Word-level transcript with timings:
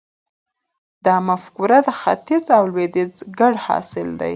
دا 1.05 1.15
مفکوره 1.29 1.77
د 1.85 1.89
ختیځ 2.01 2.43
او 2.57 2.63
لویدیځ 2.71 3.13
ګډ 3.39 3.53
حاصل 3.65 4.07
دی. 4.21 4.29